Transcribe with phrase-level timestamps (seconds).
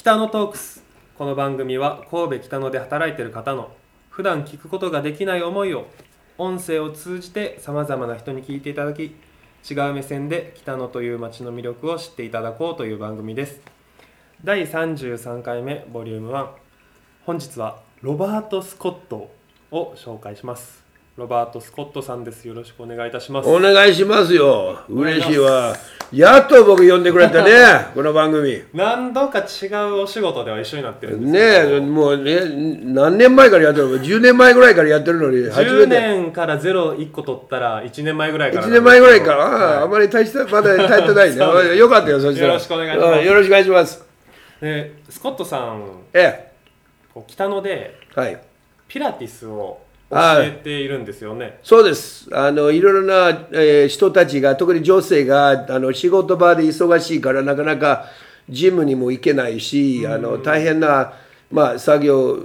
[0.00, 0.82] 北野トークス。
[1.18, 3.70] この番組は神戸北野で働いている方の
[4.08, 5.88] 普段聞くことができない思いを
[6.38, 9.14] 音声を通じてさまざまな人に聞いていただき
[9.70, 13.60] 違う目線で北野という街の魅力を知っていただこうという番組です。
[14.42, 16.48] 第33回目ボリューム1
[17.26, 19.30] 本日はロバート・スコット
[19.70, 20.89] を紹介します。
[21.16, 24.80] ロバート・スコットさんですよろしくお願いいたしますお願いしますよ。
[24.88, 25.74] 嬉しいわ。
[26.12, 27.50] やっと僕呼んでくれたね、
[27.94, 28.62] この番組。
[28.72, 32.40] 何度か違うお仕事では一緒になってるんですねえ、もうね、
[32.84, 35.86] 何年前からやってるの ?10 年前ぐらいからやってるのに、初10めて。
[36.00, 41.36] 年からゼロ1個取ったら1年前ぐらいから1年前ぐらいから、はいあああまり大した、まだ大してない
[41.70, 41.76] ね。
[41.76, 42.46] よかったよ、そしたら。
[42.48, 44.04] よろしくお願いしますうんよろしくお願いします。
[44.62, 45.82] でスコットさん
[46.12, 46.52] え
[47.12, 48.38] こう北野でえ、はい。
[48.88, 49.78] ピラティスを
[50.10, 51.60] 教はいえているんですよね。
[51.62, 52.28] そうです。
[52.32, 58.06] あの、いろいろな、えー人たちが、特に女性が、あの、仕事場で忙しいから、なかなか
[58.48, 61.12] ジムにも行けないし、あの、大変な、
[61.52, 62.36] まあ、作業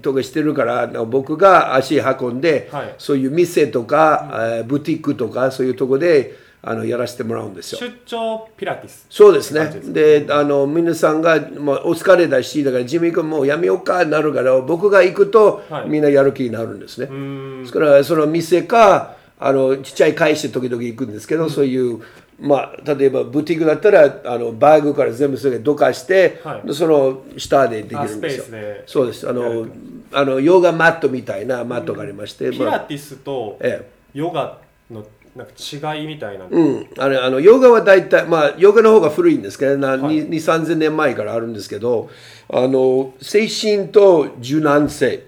[0.00, 2.94] とかしてるから、あの僕が足運んで、はい。
[2.98, 7.78] そういう店とか、えーブティックとか、そういうとこで、あの、やらせてもらうんですよ。
[7.80, 17.08] 出張ピラティスそうですねであの、皆さんが、もうお疲れだし、だから、ジミー君もうやめようかなるから、僕が行くとはい、みんなやる気になるんですね。
[17.10, 22.00] うーんですから、その店か、あの、ちっちゃい会社時々行くんですけど、そういう、
[22.38, 28.84] まあ、例えば、ブティックだったら、あの、バーグから全部それどかして、はいその下でできるんですよあスペースで。
[28.86, 29.28] そうです。
[29.28, 29.66] あの、
[30.12, 33.90] あの、ヨガマットみたいなマットがありまして、まあピラティスとええ。
[34.14, 34.58] ヨガ
[34.90, 35.04] の
[35.36, 35.52] なんか
[35.96, 42.10] 違いみたいな、うん、あれあのヨガは大体、まあ、ヨガの方が古いんですけど、な2、3000年前からあるんですけど、
[42.50, 45.24] あの精神と柔軟性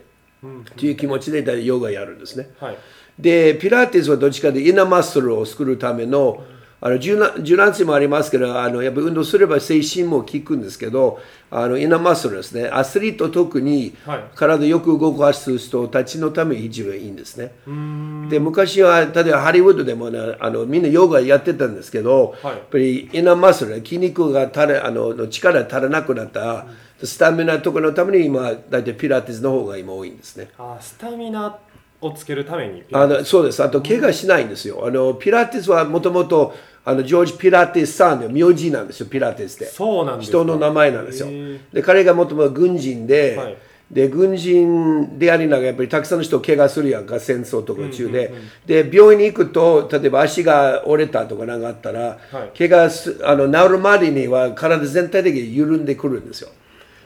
[0.77, 2.50] という気持ちで大体ヨガやるんですね。
[2.61, 2.77] はい。
[3.19, 6.44] で、ピラティスはどっちかでイナマッスルを作るための、
[6.86, 11.18] あの柔軟柔軟性もありますけど、あのやっぱ運動すれば精神も効くんですけど、
[11.50, 14.24] あのイナマッスルですね、アスリート特にはい。
[14.34, 17.55] 体よく動かす人たちのために非常にいいんですね。
[17.66, 18.28] うーん。
[18.28, 22.52] で昔は例えばハリウッドでも、ね、あのみんなヨガやってたんですけど、はい。
[22.52, 26.67] やっぱりインナーマッスル筋肉が足れあのの力足らなくなった、
[27.02, 30.50] スタミナとかのために今大体ピラティスの方が今多いんですね。
[30.58, 31.56] あスタミナ
[32.00, 32.82] をつけるために。
[32.92, 33.62] あのそうです。
[33.62, 34.86] あと怪我しないんですよ。
[34.86, 39.64] あのピラティスはもともとあのジョージ・ピラティスさんの名字なんですよピラティスって。
[39.66, 41.28] スそうなんですか人の名前なんですよ。
[41.72, 43.56] で彼がもともと軍人で、はい。
[43.90, 48.32] で軍人でありながらやっぱりたくさんの人を怪我するやんか戦争とか中で、
[48.66, 52.18] で病院に行くと例えば足が折れたとかなんかあったら、
[52.56, 56.48] 怪我すあの治るまでには体全体的に緩んでくるんですよ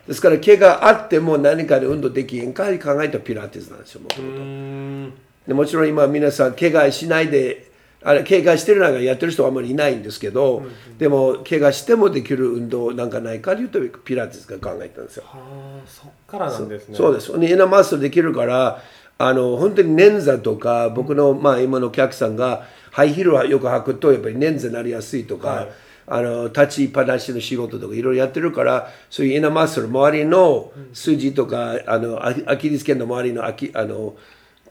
[0.09, 5.13] ですから怪我あっても何かで運動できへんか考えたピラティスなんですよもとうも
[5.47, 7.69] ともちろん今皆さん怪我しないで
[8.03, 10.63] あれ怪我してるなんかやってる人はあんまりいないんですけど、
[10.99, 15.25] でも怪我してもできる運動なんかないかというとピラティスが考えたんですよ。
[15.27, 16.97] はあそっからなんですね。
[16.97, 17.37] そうです。
[17.39, 18.81] でイナマッスルできるから
[19.19, 25.69] あの本当に捻挫とか僕の、まあ、今のお客さんがハイヒールはよく履くとやっぱり捻挫になりやすいとか、はい
[26.11, 34.17] あの立ちっぱなしの仕事とかいろいろやってるからそういうイナマッスル周りの筋とか、あのアアキリス腱の周りのアキあの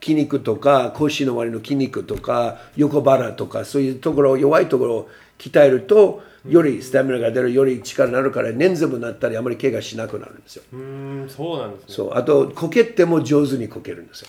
[0.01, 10.63] 筋肉とか腰の周りの筋肉とか横腹とかそういうところ弱いところを鍛えるとよりスタミナが出るより力になるから捻挫になったりあまり怪我しなくなるんですよ。
[10.71, 11.93] うーんそうなんですね。
[11.95, 12.13] そう。
[12.15, 14.27] あとこけっても上手にこけるんですよ。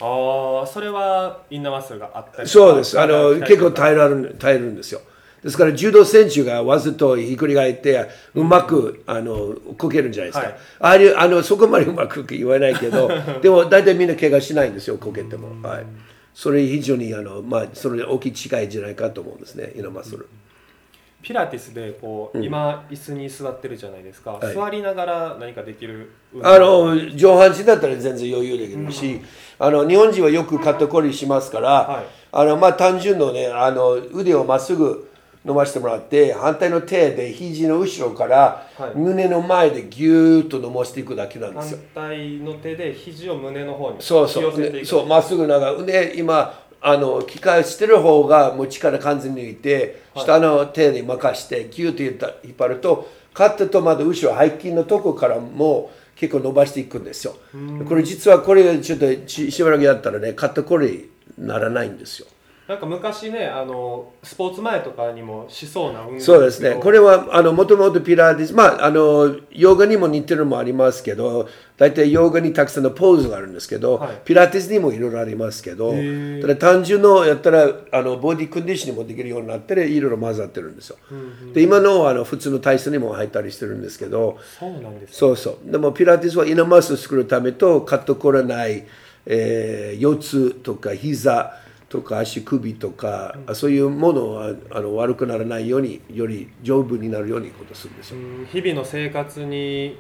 [0.60, 2.98] ああそれはインナーマッスルがあったりそうです。
[2.98, 5.00] あの体結構耐えられる耐えるんですよ
[5.42, 10.58] ですから柔道選手がわざとひっくり返ってうまくあのこけるんじゃないですか、はい。
[10.80, 13.08] ああいうあのそこまでうまく言わないけど
[13.40, 15.86] でも大体みんな怪我しないんですよこけても、はい、
[16.34, 20.28] それ非常にあの、まあ、それ大きい違いじゃないかと思うんですねイナマッスル、
[21.22, 24.54] ピラティスでこう、今椅子に座ってるじゃないですか、はい。
[24.54, 26.10] 座りながら何かできる
[26.42, 29.20] あの上半身だったら全然余裕できるし、
[29.60, 32.06] あの日本人はよく肩こりしますから、はい。
[32.30, 35.07] あのまあ、単純のねあの腕をまっすぐ
[35.48, 41.78] 伸ばしてもらって反対の手で肘の後ろからはい胸の前でギューッと伸ばしていくだけなんですよ。
[41.94, 57.36] 反対の手で肘を胸の方にそうそう引き寄せていくでそうまっすぐなんかで今あの機械してる方がもう力完全に抜いて、下の手に任してギューッと引っ張引っ張ると肩とまだ後ろ背筋のとこからも結構伸ばしていくんですよ。
[57.88, 62.28] これ実はこれちょっとししばらくやったらね肩こりならないんですよ。
[62.68, 66.74] なんか昔ねあのスポーツ前とかにもしそうな運動そうですね。
[66.74, 71.48] これは、あの、もともとピラティス、まあ、あの、ヨガにも似てるのもありますけど、
[71.78, 75.94] 大体ヨガにたくさんのポーズがあるんですけど、はいピラティスにもいろいろありますけど、
[76.42, 80.96] ただ単純のやったら、あの、ボディコンディションにもできるようになって、いろいろ混ざってるんですよ。
[81.54, 85.70] で、今の、あの、普通の体操にも入ったりしてるんですけど、そうなんですねそうそう。
[85.70, 88.84] でもピラティスはイナマッスルを作るためと、肩こらない、
[89.24, 91.54] えー、腰痛とか膝
[91.88, 98.18] とか足首とか、そういうものはあの悪くならないように、より丈夫になるようにことするんですよ。
[98.18, 99.98] うん日々の生活に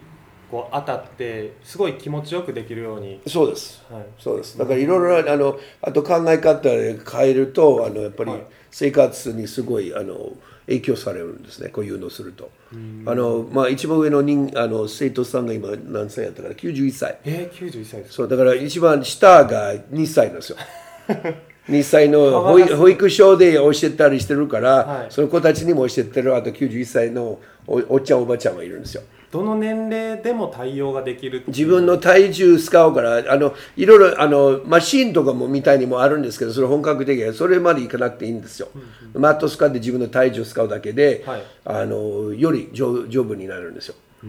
[0.50, 3.84] こう当たってすごい気持ちよくできるように、そうです。
[3.90, 4.58] はい、そうです。
[4.58, 10.32] だからいろいろあのあと考え方で変えるとあのやっぱりはい生活にすごいあの
[10.66, 11.70] 影響されるんですね。
[11.70, 12.50] こういうのをすると。
[13.06, 17.18] あのまあ一番上の人あの生徒さんが今何歳やったから91歳。
[17.24, 20.58] えー、91歳ですそうだから一番下が2歳なんですよ。
[21.68, 25.06] 2歳の保育所で教えたりしてるから、はい。
[25.10, 29.02] その子たちにも教えてるあと91歳のおおっちゃんおばちゃんがいるんですよ。
[29.30, 38.68] どの年齢でも対応ができる自分の体重使うからあのいろいろあのマシーンとかもみたいにもあるんですけどそれ本格的にそれまでいかなくていいんですよ、
[39.12, 41.42] マット使って自分の体重使うだけで、はい。
[41.66, 43.94] あのより丈丈夫になるんですよ。
[44.22, 44.26] あ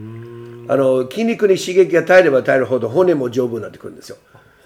[0.75, 4.17] の筋肉に刺激が耐えれば耐えるほど骨も丈夫になってくるんですよ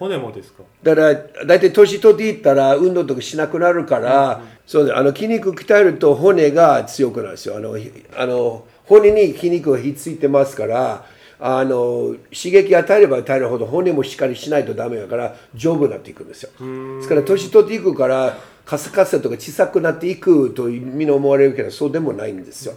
[0.03, 0.63] 骨もですか？
[0.83, 1.15] だから
[1.45, 7.55] 大体年取っていったら運動とかしなくなるから、そうあの筋肉鍛えると骨が強くなるんですよ。
[7.55, 7.77] あの
[8.17, 11.05] あの骨に筋肉がひっついてますから
[11.39, 16.49] あの刺激与えれば与えるほど骨もしっかりしないとダメだから丈夫になっていくんですよ。
[16.97, 22.75] ですから年取っていくからカサカサとか小さくなっていくとみんな思われるけどそうでもないんですよ、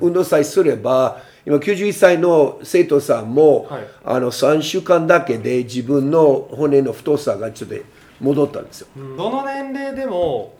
[0.00, 3.86] 運動さえすれば今91歳の生徒さんも、はい。
[4.04, 7.76] あの3週間だけで自分の骨の太さがちょっと
[8.20, 8.88] 戻ったんですよ。
[8.96, 10.55] どの年齢でも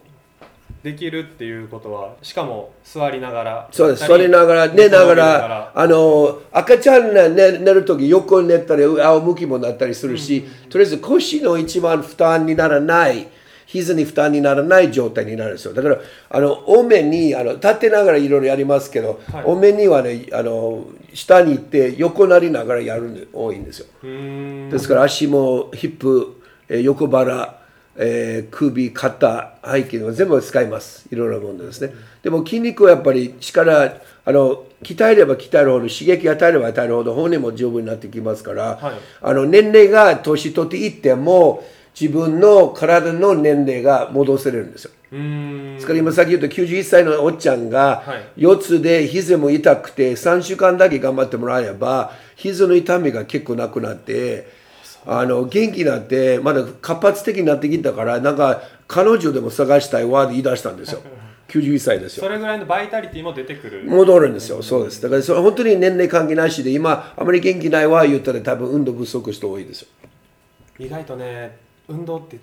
[0.83, 4.07] できるっていうことはしかも座りながらそうです。
[4.07, 13.27] 座りながら、寝ながら、あの、赤ちゃんが寝寝るとき横に寝たり、仰向きもなったりするし、とりあえず腰の一番負担にならない、
[13.67, 15.75] 膝に負担にならない状態になるんですよ。
[15.75, 15.99] だから、
[16.31, 23.87] あの、多めに、あの、立ってながらいろいろやりますけど、はい多めにはね、あの、下に行って横なりながらやるの多いんですよ。
[24.71, 27.59] ですから足もヒップ、えー横腹、
[27.99, 31.07] えー首、肩、背筋は全部使います。
[31.11, 31.93] いろいろなものですね。
[32.23, 41.65] でも筋肉はやっぱり力、あの、鍛えれば鍛えるほど、刺激与えれば与えるほど骨も丈夫になってきますから、はいあの、年齢が年取っていっても、
[41.99, 44.91] 自分の体の年齢が戻せれるんですよ。
[45.13, 54.49] うーんですから今さっき言った91歳のおっちゃんがはい腰痛で膝も痛くて3週間だけ頑張ってもらえば膝の痛みが結構なくなって
[55.07, 61.01] あの元気になってまだ活発的になってきたからなんか彼女でも探したいわって言い出したんですよ。
[61.49, 62.25] 91歳ですよ。
[62.25, 63.85] それぐらいのバイタリティも出てくる。
[63.87, 64.61] 戻るんですよ。
[64.63, 65.01] そうです。
[65.01, 69.89] だからそれ本当に年齢関係なしで今あまり元気ないわ言ったら多分運動不足人多いですよ。
[70.79, 71.57] 意外とね
[71.89, 72.39] 運動って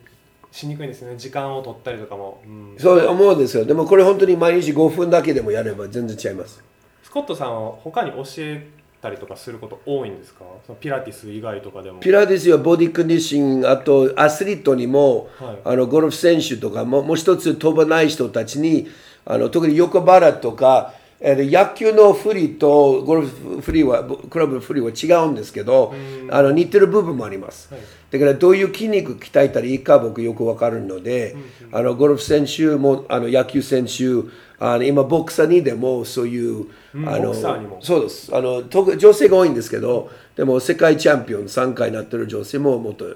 [0.53, 1.17] しにくいんですよね。
[1.17, 2.75] 時間を取ったりとかも、うん。
[2.77, 3.65] そう思うんですよ。
[3.65, 6.63] でもこれ本当に毎日5分だけでもやれば全然違います。
[7.03, 8.65] スコットさんは他に教え
[9.03, 10.45] たりとかすること多いんですか？
[10.65, 11.99] そのピラティス以外とかでも。
[11.99, 15.57] ピラティスやボディコンディション、あとアスリートにも、はい。
[15.65, 18.87] あのゴルフ選手とかも、もう一つ飛ばない人たちに、
[19.25, 25.93] あの特に横腹とか、えー野球の振りとゴルフ振りは、クラブの振りは違うんですけど、
[26.29, 27.73] あの似てる部分もあります。
[27.73, 27.81] はい。
[28.11, 31.35] だからどういう筋肉鍛えたらいいか僕よくわかるので、
[31.71, 34.29] あのゴルフ選手もあの野球選手
[34.59, 37.09] あの今ボクサーにでもそういう、うん。
[37.09, 37.33] あの
[37.81, 38.35] そうです。
[38.35, 43.15] あのと女性が多いんですけどでも世界チャンピオン3回なってる女性ももっと教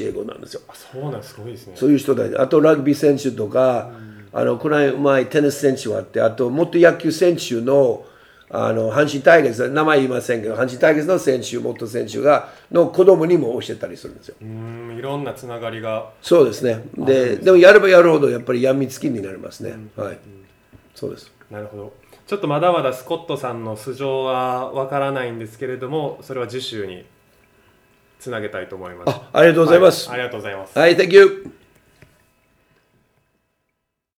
[0.00, 0.60] え子なんですよ。
[0.68, 1.72] あそうなんですすごいですね。
[1.74, 2.36] そういう人たち。
[2.36, 3.90] あとラグビー選手とか、
[4.36, 8.04] あのこの間前テニス選手はあってあと元野球選手の
[8.50, 14.36] あの阪神タイガース名前言いませんけど阪神タイガースの選手元選手がの子供にも教えたりするんですよ。
[14.40, 14.46] うー
[14.94, 16.10] んいろんなつながりが。
[16.20, 16.84] そうですね。
[16.98, 20.18] ででもやればやるほどやっぱり病みつきになりますね、はい。
[20.94, 21.32] そうです。
[21.50, 21.92] なるほど。
[22.26, 27.06] ちょっとまだまだスコットさんの素性はわからないんですけれどもそれは次週に
[28.20, 29.08] つなげたいと思います。
[29.08, 30.08] あありがとうございます。
[30.08, 30.78] はありがとうございます。
[30.78, 31.65] はい、Thank you